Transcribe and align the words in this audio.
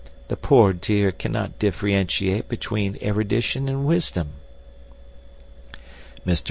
The 0.29 0.35
poor 0.35 0.73
dear 0.73 1.11
cannot 1.11 1.59
differentiate 1.59 2.49
between 2.49 2.97
erudition 3.03 3.69
and 3.69 3.85
wisdom." 3.85 4.29
Mr. 6.25 6.39